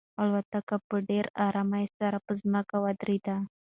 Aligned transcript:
الوتکه 0.21 0.77
په 0.87 0.95
ډېر 1.09 1.25
ارام 1.47 1.69
سره 1.97 2.17
په 2.25 2.31
ځمکه 2.41 2.75
ودرېده. 2.83 3.35